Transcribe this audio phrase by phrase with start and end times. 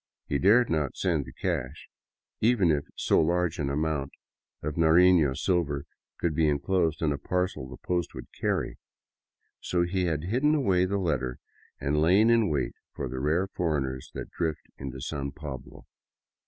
[0.25, 1.87] He dared not send the cash,
[2.39, 4.13] even if so large an amount
[4.63, 5.85] of Narifio silver
[6.17, 8.79] could be enclosed in a parcel the post would carry.
[9.59, 11.33] So he had hidden the letter
[11.83, 15.85] away and lain in wait for the rare foreigners that drift into San Pablo.